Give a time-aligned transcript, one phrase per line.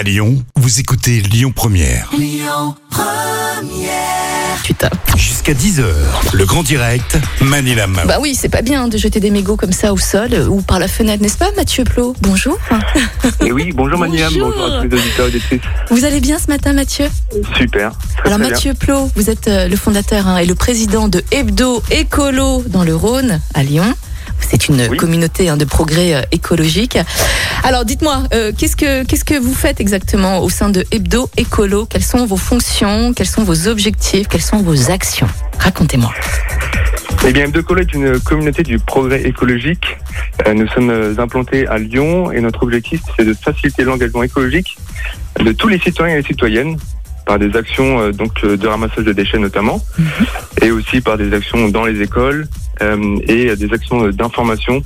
[0.00, 2.10] À Lyon, vous écoutez Lyon Première.
[4.62, 4.96] Tu tapes.
[5.14, 5.84] Jusqu'à 10h,
[6.32, 8.06] le grand direct, Manila Mao.
[8.06, 10.62] Bah oui, c'est pas bien de jeter des mégots comme ça au sol euh, ou
[10.62, 12.16] par la fenêtre, n'est-ce pas, Mathieu Plot?
[12.22, 12.56] Bonjour.
[13.44, 14.48] Et oui, bonjour Maniam, Bonjour.
[14.56, 15.60] bonjour à tous les auditeurs et auditrices.
[15.90, 17.04] Vous allez bien ce matin, Mathieu?
[17.58, 17.92] Super.
[18.16, 18.48] Très, Alors, très.
[18.48, 22.84] Mathieu Plot, vous êtes euh, le fondateur hein, et le président de Hebdo Écolo dans
[22.84, 23.92] le Rhône, à Lyon.
[24.48, 24.96] C'est une Oui.
[24.96, 26.98] communauté hein, de progrès euh, écologique.
[27.62, 31.86] Alors, dites-moi, euh, qu'est-ce que qu'est-ce que vous faites exactement au sein de Hebdo Écolo?
[31.86, 33.12] Quelles sont vos fonctions?
[33.14, 34.28] Quels sont vos objectifs?
[34.28, 35.28] Quelles sont vos actions?
[35.58, 36.12] Racontez-moi.
[37.26, 39.98] Eh bien, M2Colo est une communauté du progrès écologique.
[40.46, 44.76] Euh, Nous sommes implantés à Lyon et notre objectif, c'est de faciliter l'engagement écologique
[45.38, 46.76] de tous les citoyens et les citoyennes
[47.30, 49.80] par des actions euh, donc euh, de ramassage de déchets notamment,
[50.62, 52.48] et aussi par des actions dans les écoles
[52.82, 54.82] euh, et des actions d'information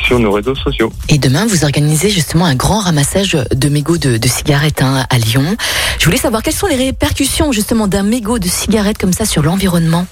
[0.00, 0.92] sur nos réseaux sociaux.
[1.08, 5.18] Et demain, vous organisez justement un grand ramassage de mégots de, de cigarettes hein, à
[5.18, 5.56] Lyon.
[6.00, 9.44] Je voulais savoir quelles sont les répercussions justement d'un mégot de cigarette comme ça sur
[9.44, 10.08] l'environnement?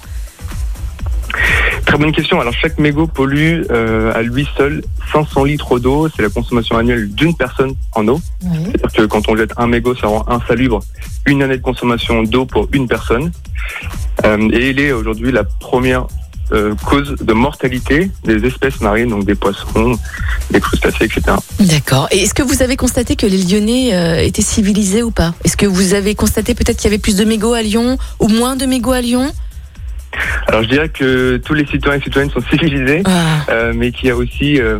[1.87, 2.41] Très bonne question.
[2.41, 6.09] Alors chaque mégot pollue euh, à lui seul 500 litres d'eau.
[6.15, 8.21] C'est la consommation annuelle d'une personne en eau.
[8.41, 10.81] C'est-à-dire que quand on jette un mégot, ça rend insalubre
[11.27, 13.33] une année de consommation d'eau pour une personne.
[14.25, 16.07] Euh, et il est aujourd'hui la première
[16.53, 19.99] euh, cause de mortalité des espèces marines, donc des poissons,
[20.51, 21.23] des crustacés, etc.
[21.61, 22.09] D'accord.
[22.11, 25.35] Et est-ce que vous avez constaté que les Lyonnais euh, étaient civilisés ou pas?
[25.45, 28.29] Est-ce que vous avez constaté peut-être qu'il y avait plus de mégots à Lyon ou
[28.29, 29.33] moins de mégots à Lyon?
[30.49, 34.09] Alors je dirais que tous les citoyens et citoyennes sont civilisés, Ah, euh, mais qu'il
[34.09, 34.79] y a aussi euh,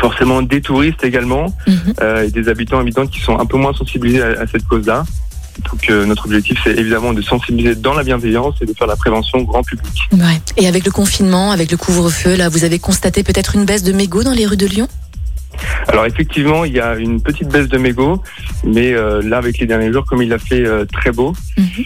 [0.00, 1.94] forcément des touristes également mhm.
[2.00, 5.04] euh, et des habitants habitantes qui sont un peu moins sensibilisés à, à cette cause-là.
[5.70, 8.96] Donc euh, notre objectif c'est évidemment de sensibiliser dans la bienveillance et de faire la
[8.96, 9.92] prévention grand public.
[10.12, 10.40] Ouais.
[10.56, 13.92] Et avec le confinement, avec le couvre-feu, là, vous avez constaté peut-être une baisse de
[13.92, 14.88] mégots dans les rues de Lyon?
[15.88, 18.22] Alors effectivement il y a une petite baisse de mégots,
[18.64, 21.84] mais euh, là avec les derniers jours comme il a fait euh, très beau, Mhm.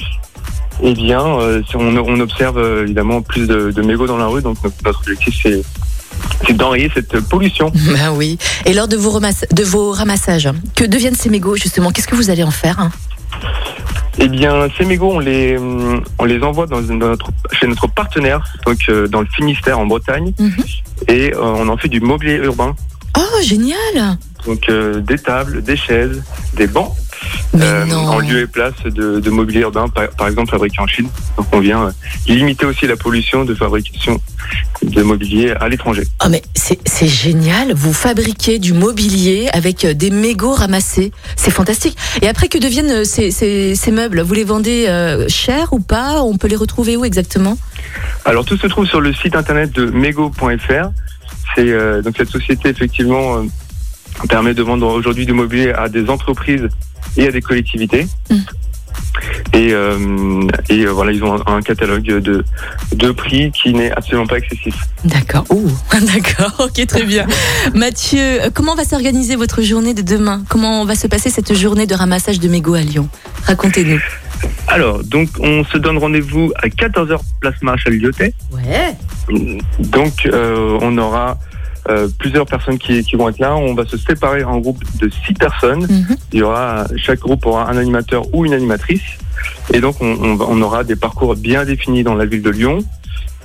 [0.82, 4.26] Eh bien euh, si on, on observe euh, évidemment plus de, de mégots dans la
[4.26, 4.42] rue.
[4.42, 5.62] Donc notre, notre objectif c'est
[6.46, 7.70] c'est d'enrayer cette pollution.
[7.92, 8.38] Ben oui.
[8.66, 11.90] Et lors de vos, ramass- de vos ramassages, que deviennent ces mégots justement?
[11.90, 12.88] Qu'est-ce que vous allez en faire?
[14.18, 17.88] Eh bien, ces mégots, on les, hum, on les envoie dans, dans notre, chez notre
[17.88, 20.54] partenaire, donc euh, dans le Finistère en Bretagne, Mhm.
[21.08, 22.76] et euh, on en fait du mobilier urbain.
[23.18, 26.22] Oh, génial Donc euh, des tables, des chaises,
[26.54, 26.92] des bancs,
[27.54, 31.08] euh, en lieu et place de, de mobilier urbain, par, par exemple fabriqué en Chine.
[31.36, 31.90] Donc on vient euh,
[32.26, 34.20] limiter aussi la pollution de fabrication
[34.82, 36.04] de mobilier à l'étranger.
[36.24, 41.96] Oh mais c'est génial, vous fabriquez du mobilier avec euh, des mégots ramassés, c'est fantastique.
[42.22, 44.20] Et après que deviennent ces, ces, ces meubles?
[44.20, 46.22] Vous les vendez euh, cher ou pas?
[46.22, 47.56] On peut les retrouver où exactement?
[48.24, 50.90] Alors tout se trouve sur le site internet de mego.fr.
[51.54, 53.42] C'est euh, donc cette société effectivement euh,
[54.28, 56.68] permet de vendre aujourd'hui du mobilier à des entreprises
[57.16, 58.06] et à des collectivités.
[58.30, 58.36] Mm.
[59.52, 62.44] Et, euh, et euh, voilà, ils ont un, un catalogue de,
[62.94, 64.74] de prix qui n'est absolument pas excessif.
[65.04, 65.44] D'accord.
[65.92, 67.26] D'accord, ok, très bien.
[67.74, 70.42] Mathieu, euh, comment va s'organiser votre journée de demain?
[70.48, 73.08] Comment va se passer cette journée de ramassage de mégots à Lyon?
[73.44, 74.00] Racontez-nous.
[74.66, 78.34] Alors, donc on se donne rendez-vous à 14h place Maréchal Lyotet.
[78.52, 78.96] Ouais.
[79.78, 81.38] Donc euh, on aura
[81.88, 83.54] euh, plusieurs personnes qui, qui vont être là.
[83.56, 85.86] On va se séparer en groupe de six personnes.
[85.88, 86.16] Mhm.
[86.32, 89.02] Il y aura chaque groupe aura un animateur ou une animatrice,
[89.72, 92.78] et donc on, on, on aura des parcours bien définis dans la ville de Lyon,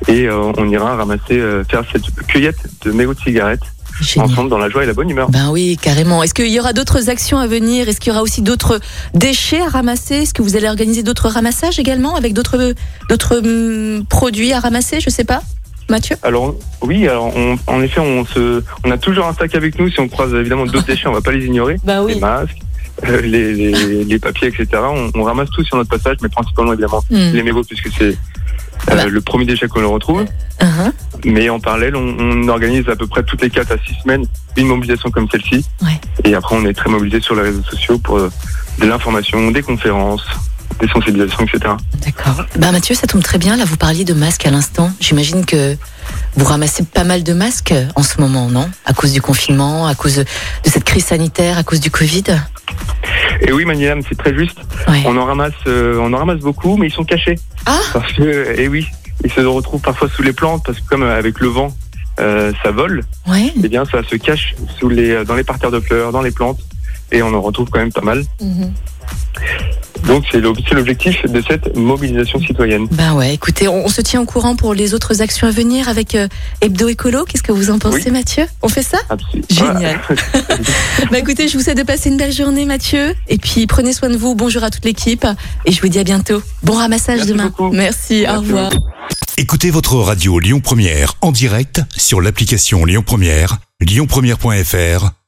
[0.08, 3.60] et euh, on ira ramasser, euh, faire cette cueillette de mégots de cigarettes
[4.02, 4.30] Génial.
[4.32, 5.30] ensemble dans la joie et la bonne humeur.
[5.30, 6.24] Ben oui, carrément.
[6.24, 7.90] Est-ce qu'il y aura d'autres actions à venir?
[7.90, 8.80] Est-ce qu'il y aura aussi d'autres
[9.14, 10.16] déchets à ramasser?
[10.16, 12.76] Est-ce que vous allez organiser d'autres ramassages également avec d'autres
[13.10, 15.02] d'autres hum, produits à ramasser?
[15.02, 15.42] Je sais pas.
[15.90, 19.78] Mathieu Alors oui, alors on- en effet, on se, on a toujours un sac avec
[19.80, 19.90] nous.
[19.90, 21.78] Si on croise évidemment d'autres déchets, on va pas les ignorer.
[21.84, 22.58] Bah Les masques,
[23.08, 24.68] euh, les, les, les papiers, etc.
[24.84, 27.32] On, on ramasse tout sur notre passage, mais principalement évidemment Hmm.
[27.34, 29.06] les mégots puisque c'est euh, Bah.
[29.08, 30.26] le premier déchet qu'on le retrouve.
[30.62, 30.92] Uh-huh.
[31.26, 34.26] Mais en parallèle, on, on organise à peu près toutes les 4 à 6 semaines
[34.58, 35.66] une mobilisation comme celle-ci.
[35.82, 36.00] Ouais.
[36.24, 38.30] Et après, on est très mobilisé sur les réseaux sociaux pour euh,
[38.80, 40.26] de l'information, des conférences,
[40.80, 41.74] des sensibilisations, etc.
[42.06, 42.46] D'accord.
[42.58, 43.58] Ben Mathieu, ça tombe très bien.
[43.58, 44.92] Là, vous parliez de masques à l'instant.
[45.00, 45.76] J'imagine que
[46.36, 48.70] vous ramassez pas mal de masques en ce moment, non?
[48.86, 50.26] À cause du confinement, à cause de
[50.66, 52.24] cette crise sanitaire, à cause du Covid?
[53.42, 54.58] Et oui, Manilam, c'est très juste.
[54.88, 55.04] Ouais.
[55.06, 57.36] On en ramasse, euh, on en ramasse beaucoup, mais ils sont cachés.
[57.66, 58.88] Ah Parce que, et oui,
[59.24, 61.74] ils se retrouvent parfois sous les plantes parce que comme euh, avec le vent,
[62.20, 63.04] euh, ça vole.
[63.28, 63.54] Ouais.
[63.64, 66.60] Eh bien, ça se cache sous les, dans les parterres de fleurs, dans les plantes,
[67.12, 68.24] et on en retrouve quand même pas mal.
[68.42, 68.74] Mhm.
[70.08, 72.88] Donc c'est l'objectif de cette mobilisation citoyenne.
[72.92, 76.16] Ben ouais, écoutez, on, se tient au courant pour les autres actions à venir avec
[76.16, 76.28] euh,
[76.62, 77.26] Hebdo Écolo.
[77.26, 78.46] Qu'est-ce que vous en pensez, Mathieu?
[78.62, 78.98] On fait ça?
[79.10, 79.48] Absolument.
[79.50, 80.02] Génial.
[81.12, 83.14] bah écoutez, je vous souhaite de passer une belle journée, Mathieu.
[83.28, 84.36] Et puis prenez soin de vous.
[84.36, 85.26] Bonjour à toute l'équipe.
[85.66, 86.42] Et je vous dis à bientôt.
[86.64, 87.52] Bon ramassage demain.
[87.72, 88.72] Merci, au revoir.
[89.38, 95.19] Écoutez votre radio Lyon Première en direct sur l'application Lyon Première, lyonpremière.fr